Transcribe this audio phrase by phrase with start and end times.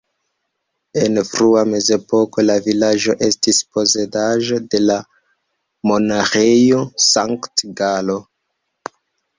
[1.01, 4.97] En frua mezepoko la vilaĝo estis posedaĵo de la
[5.93, 8.23] Monaĥejo Sankt-Galo.